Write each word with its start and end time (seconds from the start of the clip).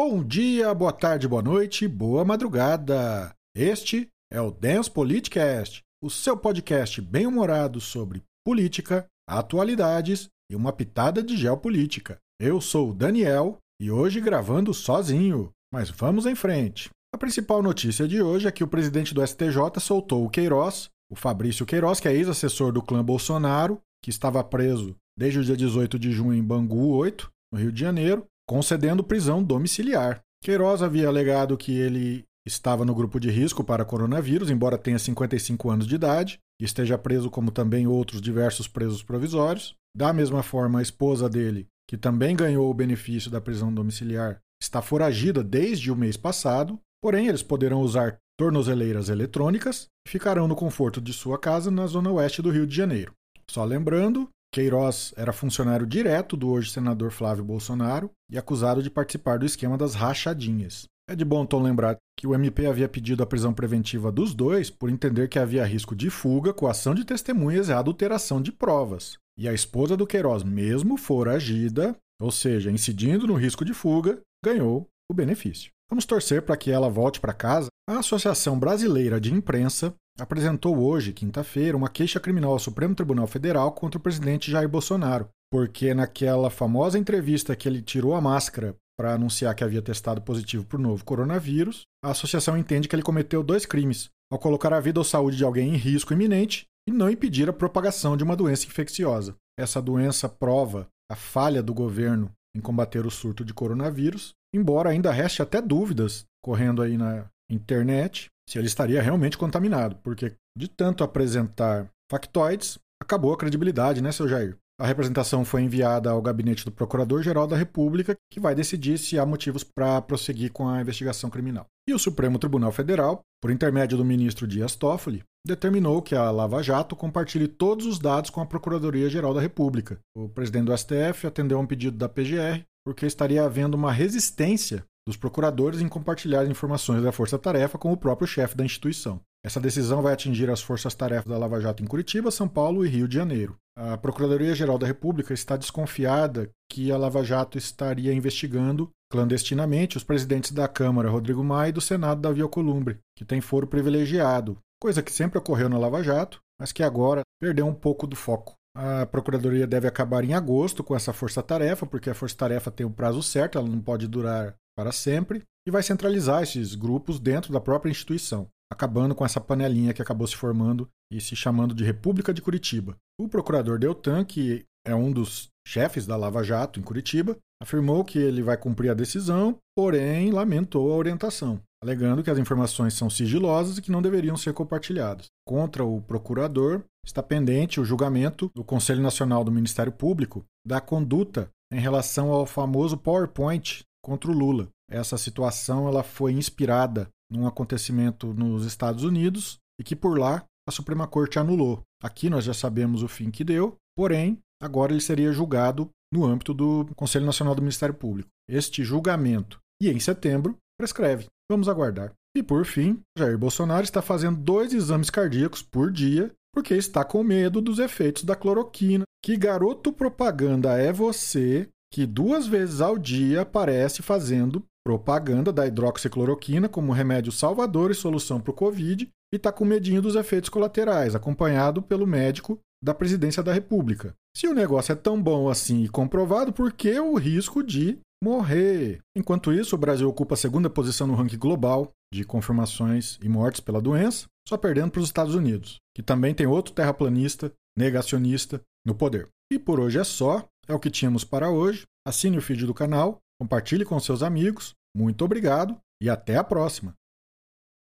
Bom 0.00 0.22
dia, 0.22 0.72
boa 0.74 0.92
tarde, 0.92 1.26
boa 1.26 1.42
noite, 1.42 1.88
boa 1.88 2.24
madrugada. 2.24 3.34
Este 3.52 4.08
é 4.32 4.40
o 4.40 4.52
Dance 4.52 4.88
Politicast, 4.88 5.82
o 6.00 6.08
seu 6.08 6.36
podcast 6.36 7.00
bem-humorado 7.00 7.80
sobre 7.80 8.22
política, 8.46 9.06
atualidades 9.28 10.28
e 10.48 10.54
uma 10.54 10.72
pitada 10.72 11.20
de 11.20 11.36
geopolítica. 11.36 12.16
Eu 12.40 12.60
sou 12.60 12.90
o 12.90 12.94
Daniel 12.94 13.58
e 13.82 13.90
hoje 13.90 14.20
gravando 14.20 14.72
sozinho, 14.72 15.50
mas 15.74 15.90
vamos 15.90 16.26
em 16.26 16.36
frente. 16.36 16.90
A 17.12 17.18
principal 17.18 17.60
notícia 17.60 18.06
de 18.06 18.22
hoje 18.22 18.46
é 18.46 18.52
que 18.52 18.62
o 18.62 18.68
presidente 18.68 19.12
do 19.12 19.26
STJ 19.26 19.80
soltou 19.80 20.24
o 20.24 20.30
Queiroz, 20.30 20.88
o 21.10 21.16
Fabrício 21.16 21.66
Queiroz, 21.66 21.98
que 21.98 22.06
é 22.06 22.14
ex-assessor 22.14 22.70
do 22.70 22.82
clã 22.82 23.04
Bolsonaro, 23.04 23.80
que 24.00 24.10
estava 24.10 24.44
preso 24.44 24.94
desde 25.18 25.40
o 25.40 25.44
dia 25.44 25.56
18 25.56 25.98
de 25.98 26.12
junho 26.12 26.34
em 26.34 26.44
Bangu 26.44 26.90
8, 26.90 27.28
no 27.52 27.58
Rio 27.58 27.72
de 27.72 27.80
Janeiro, 27.80 28.24
concedendo 28.48 29.04
prisão 29.04 29.44
domiciliar. 29.44 30.22
Queiroz 30.42 30.80
havia 30.80 31.06
alegado 31.06 31.56
que 31.56 31.76
ele 31.76 32.24
estava 32.46 32.82
no 32.82 32.94
grupo 32.94 33.20
de 33.20 33.30
risco 33.30 33.62
para 33.62 33.84
coronavírus, 33.84 34.48
embora 34.48 34.78
tenha 34.78 34.98
55 34.98 35.70
anos 35.70 35.86
de 35.86 35.94
idade, 35.94 36.38
e 36.58 36.64
esteja 36.64 36.96
preso 36.96 37.30
como 37.30 37.50
também 37.50 37.86
outros 37.86 38.22
diversos 38.22 38.66
presos 38.66 39.02
provisórios. 39.02 39.74
Da 39.94 40.14
mesma 40.14 40.42
forma, 40.42 40.78
a 40.78 40.82
esposa 40.82 41.28
dele, 41.28 41.66
que 41.86 41.98
também 41.98 42.34
ganhou 42.34 42.70
o 42.70 42.74
benefício 42.74 43.30
da 43.30 43.40
prisão 43.40 43.72
domiciliar, 43.72 44.40
está 44.62 44.80
foragida 44.80 45.44
desde 45.44 45.92
o 45.92 45.96
mês 45.96 46.16
passado, 46.16 46.80
porém 47.02 47.28
eles 47.28 47.42
poderão 47.42 47.82
usar 47.82 48.16
tornozeleiras 48.38 49.10
eletrônicas 49.10 49.88
e 50.06 50.10
ficarão 50.10 50.48
no 50.48 50.56
conforto 50.56 51.02
de 51.02 51.12
sua 51.12 51.38
casa 51.38 51.70
na 51.70 51.86
zona 51.86 52.10
oeste 52.12 52.40
do 52.40 52.50
Rio 52.50 52.66
de 52.66 52.74
Janeiro. 52.74 53.12
Só 53.50 53.64
lembrando 53.64 54.28
Queiroz 54.52 55.12
era 55.16 55.32
funcionário 55.32 55.86
direto 55.86 56.36
do 56.36 56.48
hoje 56.50 56.70
senador 56.70 57.10
Flávio 57.10 57.44
Bolsonaro 57.44 58.10
e 58.30 58.38
acusado 58.38 58.82
de 58.82 58.90
participar 58.90 59.38
do 59.38 59.46
esquema 59.46 59.76
das 59.76 59.94
rachadinhas. 59.94 60.86
É 61.08 61.14
de 61.14 61.24
bom 61.24 61.46
tom 61.46 61.62
lembrar 61.62 61.96
que 62.18 62.26
o 62.26 62.34
MP 62.34 62.66
havia 62.66 62.88
pedido 62.88 63.22
a 63.22 63.26
prisão 63.26 63.54
preventiva 63.54 64.10
dos 64.10 64.34
dois 64.34 64.70
por 64.70 64.90
entender 64.90 65.28
que 65.28 65.38
havia 65.38 65.64
risco 65.64 65.94
de 65.94 66.10
fuga, 66.10 66.52
coação 66.52 66.94
de 66.94 67.04
testemunhas 67.04 67.68
e 67.68 67.72
adulteração 67.72 68.42
de 68.42 68.50
provas. 68.52 69.16
E 69.38 69.48
a 69.48 69.52
esposa 69.52 69.96
do 69.96 70.06
Queiroz, 70.06 70.42
mesmo 70.42 70.96
foragida, 70.96 71.96
ou 72.20 72.30
seja, 72.30 72.70
incidindo 72.70 73.26
no 73.26 73.34
risco 73.34 73.64
de 73.64 73.72
fuga, 73.72 74.20
ganhou 74.44 74.86
o 75.10 75.14
benefício. 75.14 75.70
Vamos 75.88 76.04
torcer 76.04 76.42
para 76.42 76.56
que 76.56 76.70
ela 76.70 76.90
volte 76.90 77.20
para 77.20 77.32
casa. 77.32 77.68
A 77.88 78.00
Associação 78.00 78.58
Brasileira 78.58 79.18
de 79.18 79.32
Imprensa 79.32 79.94
apresentou 80.20 80.78
hoje, 80.78 81.10
quinta-feira, 81.10 81.74
uma 81.74 81.88
queixa 81.88 82.20
criminal 82.20 82.50
ao 82.50 82.58
Supremo 82.58 82.94
Tribunal 82.94 83.26
Federal 83.26 83.72
contra 83.72 83.96
o 83.98 84.02
presidente 84.02 84.50
Jair 84.50 84.68
Bolsonaro, 84.68 85.30
porque 85.50 85.94
naquela 85.94 86.50
famosa 86.50 86.98
entrevista 86.98 87.56
que 87.56 87.66
ele 87.66 87.80
tirou 87.80 88.14
a 88.14 88.20
máscara 88.20 88.76
para 88.94 89.14
anunciar 89.14 89.54
que 89.54 89.64
havia 89.64 89.80
testado 89.80 90.20
positivo 90.20 90.66
para 90.66 90.78
o 90.78 90.82
novo 90.82 91.02
coronavírus, 91.02 91.84
a 92.04 92.10
associação 92.10 92.58
entende 92.58 92.88
que 92.88 92.94
ele 92.94 93.02
cometeu 93.02 93.42
dois 93.42 93.64
crimes, 93.64 94.10
ao 94.30 94.38
colocar 94.38 94.74
a 94.74 94.80
vida 94.80 95.00
ou 95.00 95.04
saúde 95.04 95.38
de 95.38 95.44
alguém 95.44 95.72
em 95.72 95.78
risco 95.78 96.12
iminente 96.12 96.66
e 96.86 96.92
não 96.92 97.08
impedir 97.08 97.48
a 97.48 97.54
propagação 97.54 98.18
de 98.18 98.22
uma 98.22 98.36
doença 98.36 98.66
infecciosa. 98.66 99.34
Essa 99.58 99.80
doença 99.80 100.28
prova 100.28 100.88
a 101.10 101.16
falha 101.16 101.62
do 101.62 101.72
governo 101.72 102.30
em 102.54 102.60
combater 102.60 103.06
o 103.06 103.10
surto 103.10 103.46
de 103.46 103.54
coronavírus, 103.54 104.34
embora 104.54 104.90
ainda 104.90 105.10
reste 105.10 105.40
até 105.40 105.62
dúvidas 105.62 106.26
correndo 106.44 106.82
aí 106.82 106.98
na 106.98 107.24
internet 107.50 108.28
se 108.48 108.58
ele 108.58 108.66
estaria 108.66 109.02
realmente 109.02 109.36
contaminado, 109.36 109.96
porque 110.02 110.32
de 110.56 110.68
tanto 110.68 111.04
apresentar 111.04 111.86
factoides, 112.10 112.78
acabou 113.00 113.32
a 113.32 113.36
credibilidade, 113.36 114.02
né, 114.02 114.10
seu 114.10 114.26
Jair? 114.26 114.56
A 114.80 114.86
representação 114.86 115.44
foi 115.44 115.62
enviada 115.62 116.08
ao 116.10 116.22
gabinete 116.22 116.64
do 116.64 116.70
Procurador-Geral 116.70 117.46
da 117.48 117.56
República, 117.56 118.14
que 118.32 118.38
vai 118.38 118.54
decidir 118.54 118.96
se 118.96 119.18
há 119.18 119.26
motivos 119.26 119.64
para 119.64 120.00
prosseguir 120.00 120.52
com 120.52 120.68
a 120.68 120.80
investigação 120.80 121.28
criminal. 121.28 121.66
E 121.88 121.92
o 121.92 121.98
Supremo 121.98 122.38
Tribunal 122.38 122.70
Federal, 122.70 123.20
por 123.42 123.50
intermédio 123.50 123.98
do 123.98 124.04
ministro 124.04 124.46
Dias 124.46 124.76
Toffoli, 124.76 125.24
determinou 125.44 126.00
que 126.00 126.14
a 126.14 126.30
Lava 126.30 126.62
Jato 126.62 126.94
compartilhe 126.94 127.48
todos 127.48 127.86
os 127.86 127.98
dados 127.98 128.30
com 128.30 128.40
a 128.40 128.46
Procuradoria-Geral 128.46 129.34
da 129.34 129.40
República. 129.40 129.98
O 130.16 130.28
presidente 130.28 130.66
do 130.66 130.76
STF 130.76 131.26
atendeu 131.26 131.58
a 131.58 131.60
um 131.60 131.66
pedido 131.66 131.96
da 131.96 132.08
PGR 132.08 132.62
porque 132.86 133.04
estaria 133.04 133.44
havendo 133.44 133.74
uma 133.74 133.92
resistência 133.92 134.84
dos 135.08 135.16
procuradores 135.16 135.80
em 135.80 135.88
compartilhar 135.88 136.44
informações 136.44 137.02
da 137.02 137.10
força-tarefa 137.10 137.78
com 137.78 137.90
o 137.90 137.96
próprio 137.96 138.28
chefe 138.28 138.54
da 138.54 138.62
instituição. 138.62 139.18
Essa 139.42 139.58
decisão 139.58 140.02
vai 140.02 140.12
atingir 140.12 140.50
as 140.50 140.60
forças-tarefas 140.60 141.30
da 141.30 141.38
Lava 141.38 141.58
Jato 141.58 141.82
em 141.82 141.86
Curitiba, 141.86 142.30
São 142.30 142.46
Paulo 142.46 142.84
e 142.84 142.90
Rio 142.90 143.08
de 143.08 143.14
Janeiro. 143.14 143.56
A 143.74 143.96
Procuradoria-Geral 143.96 144.76
da 144.76 144.86
República 144.86 145.32
está 145.32 145.56
desconfiada 145.56 146.50
que 146.70 146.92
a 146.92 146.98
Lava 146.98 147.24
Jato 147.24 147.56
estaria 147.56 148.12
investigando 148.12 148.90
clandestinamente 149.10 149.96
os 149.96 150.04
presidentes 150.04 150.52
da 150.52 150.68
Câmara, 150.68 151.08
Rodrigo 151.08 151.42
Maia, 151.42 151.70
e 151.70 151.72
do 151.72 151.80
Senado, 151.80 152.20
Davi 152.20 152.42
Alcolumbre, 152.42 152.98
que 153.16 153.24
tem 153.24 153.40
foro 153.40 153.66
privilegiado, 153.66 154.58
coisa 154.78 155.02
que 155.02 155.10
sempre 155.10 155.38
ocorreu 155.38 155.70
na 155.70 155.78
Lava 155.78 156.02
Jato, 156.02 156.38
mas 156.60 156.70
que 156.70 156.82
agora 156.82 157.22
perdeu 157.40 157.66
um 157.66 157.74
pouco 157.74 158.06
do 158.06 158.14
foco. 158.14 158.52
A 158.76 159.06
Procuradoria 159.06 159.66
deve 159.66 159.88
acabar 159.88 160.22
em 160.22 160.34
agosto 160.34 160.84
com 160.84 160.94
essa 160.94 161.14
força-tarefa, 161.14 161.86
porque 161.86 162.10
a 162.10 162.14
força-tarefa 162.14 162.70
tem 162.70 162.84
um 162.84 162.92
prazo 162.92 163.22
certo, 163.22 163.56
ela 163.56 163.66
não 163.66 163.80
pode 163.80 164.06
durar 164.06 164.54
para 164.78 164.92
sempre 164.92 165.42
e 165.66 165.72
vai 165.72 165.82
centralizar 165.82 166.40
esses 166.40 166.76
grupos 166.76 167.18
dentro 167.18 167.52
da 167.52 167.60
própria 167.60 167.90
instituição, 167.90 168.46
acabando 168.72 169.12
com 169.12 169.24
essa 169.24 169.40
panelinha 169.40 169.92
que 169.92 170.00
acabou 170.00 170.24
se 170.24 170.36
formando 170.36 170.88
e 171.12 171.20
se 171.20 171.34
chamando 171.34 171.74
de 171.74 171.82
República 171.82 172.32
de 172.32 172.40
Curitiba. 172.40 172.94
O 173.20 173.28
procurador 173.28 173.76
Deltan, 173.76 174.24
que 174.24 174.64
é 174.86 174.94
um 174.94 175.10
dos 175.10 175.48
chefes 175.66 176.06
da 176.06 176.16
Lava 176.16 176.44
Jato 176.44 176.78
em 176.78 176.82
Curitiba, 176.84 177.36
afirmou 177.60 178.04
que 178.04 178.20
ele 178.20 178.40
vai 178.40 178.56
cumprir 178.56 178.88
a 178.90 178.94
decisão, 178.94 179.58
porém 179.76 180.30
lamentou 180.30 180.92
a 180.92 180.96
orientação, 180.96 181.60
alegando 181.82 182.22
que 182.22 182.30
as 182.30 182.38
informações 182.38 182.94
são 182.94 183.10
sigilosas 183.10 183.78
e 183.78 183.82
que 183.82 183.90
não 183.90 184.00
deveriam 184.00 184.36
ser 184.36 184.54
compartilhadas. 184.54 185.26
Contra 185.44 185.84
o 185.84 186.00
procurador, 186.00 186.84
está 187.04 187.20
pendente 187.20 187.80
o 187.80 187.84
julgamento 187.84 188.48
do 188.54 188.62
Conselho 188.62 189.02
Nacional 189.02 189.42
do 189.42 189.50
Ministério 189.50 189.90
Público 189.90 190.44
da 190.64 190.80
conduta 190.80 191.50
em 191.72 191.80
relação 191.80 192.30
ao 192.30 192.46
famoso 192.46 192.96
PowerPoint 192.96 193.82
contra 194.02 194.30
o 194.30 194.34
Lula. 194.34 194.68
Essa 194.90 195.18
situação 195.18 195.86
ela 195.88 196.02
foi 196.02 196.32
inspirada 196.32 197.08
num 197.30 197.46
acontecimento 197.46 198.32
nos 198.32 198.64
Estados 198.64 199.04
Unidos 199.04 199.58
e 199.78 199.84
que 199.84 199.94
por 199.94 200.18
lá 200.18 200.44
a 200.68 200.70
Suprema 200.70 201.06
Corte 201.06 201.38
anulou. 201.38 201.82
Aqui 202.02 202.30
nós 202.30 202.44
já 202.44 202.54
sabemos 202.54 203.02
o 203.02 203.08
fim 203.08 203.30
que 203.30 203.44
deu, 203.44 203.76
porém, 203.96 204.38
agora 204.62 204.92
ele 204.92 205.00
seria 205.00 205.32
julgado 205.32 205.90
no 206.12 206.24
âmbito 206.24 206.54
do 206.54 206.86
Conselho 206.94 207.26
Nacional 207.26 207.54
do 207.54 207.62
Ministério 207.62 207.94
Público. 207.94 208.28
Este 208.48 208.82
julgamento, 208.82 209.58
e 209.82 209.90
em 209.90 210.00
setembro, 210.00 210.56
prescreve. 210.78 211.26
Vamos 211.50 211.68
aguardar. 211.68 212.12
E 212.36 212.42
por 212.42 212.64
fim, 212.64 213.00
Jair 213.16 213.38
Bolsonaro 213.38 213.84
está 213.84 214.00
fazendo 214.00 214.38
dois 214.38 214.72
exames 214.72 215.10
cardíacos 215.10 215.62
por 215.62 215.90
dia 215.90 216.32
porque 216.54 216.74
está 216.74 217.04
com 217.04 217.22
medo 217.22 217.60
dos 217.60 217.78
efeitos 217.78 218.24
da 218.24 218.34
cloroquina. 218.34 219.04
Que 219.24 219.36
garoto 219.36 219.92
propaganda 219.92 220.78
é 220.78 220.92
você 220.92 221.68
que 221.92 222.06
duas 222.06 222.46
vezes 222.46 222.80
ao 222.80 222.98
dia 222.98 223.42
aparece 223.42 224.02
fazendo 224.02 224.62
propaganda 224.84 225.52
da 225.52 225.66
hidroxicloroquina 225.66 226.68
como 226.68 226.92
remédio 226.92 227.30
salvador 227.30 227.90
e 227.90 227.94
solução 227.94 228.40
para 228.40 228.50
o 228.50 228.54
Covid 228.54 229.08
e 229.32 229.36
está 229.36 229.52
com 229.52 229.64
medinho 229.64 230.00
dos 230.00 230.14
efeitos 230.14 230.48
colaterais, 230.48 231.14
acompanhado 231.14 231.82
pelo 231.82 232.06
médico 232.06 232.58
da 232.82 232.94
presidência 232.94 233.42
da 233.42 233.52
República. 233.52 234.14
Se 234.36 234.46
o 234.46 234.54
negócio 234.54 234.92
é 234.92 234.94
tão 234.94 235.20
bom 235.20 235.48
assim 235.48 235.82
e 235.82 235.88
comprovado, 235.88 236.52
por 236.52 236.72
que 236.72 236.98
o 236.98 237.16
risco 237.16 237.62
de 237.62 237.98
morrer? 238.22 239.00
Enquanto 239.16 239.52
isso, 239.52 239.74
o 239.74 239.78
Brasil 239.78 240.08
ocupa 240.08 240.34
a 240.34 240.38
segunda 240.38 240.70
posição 240.70 241.06
no 241.06 241.14
ranking 241.14 241.38
global 241.38 241.90
de 242.12 242.24
confirmações 242.24 243.18
e 243.22 243.28
mortes 243.28 243.60
pela 243.60 243.82
doença, 243.82 244.26
só 244.48 244.56
perdendo 244.56 244.90
para 244.90 245.00
os 245.00 245.06
Estados 245.06 245.34
Unidos, 245.34 245.78
que 245.94 246.02
também 246.02 246.34
tem 246.34 246.46
outro 246.46 246.72
terraplanista 246.72 247.52
negacionista 247.76 248.60
no 248.86 248.94
poder. 248.94 249.28
E 249.52 249.58
por 249.58 249.80
hoje 249.80 249.98
é 249.98 250.04
só. 250.04 250.44
É 250.68 250.74
o 250.74 250.78
que 250.78 250.90
tínhamos 250.90 251.24
para 251.24 251.50
hoje. 251.50 251.84
Assine 252.06 252.36
o 252.36 252.42
feed 252.42 252.66
do 252.66 252.74
canal, 252.74 253.18
compartilhe 253.40 253.84
com 253.84 253.98
seus 253.98 254.22
amigos. 254.22 254.74
Muito 254.94 255.24
obrigado 255.24 255.78
e 256.02 256.10
até 256.10 256.36
a 256.36 256.44
próxima! 256.44 256.97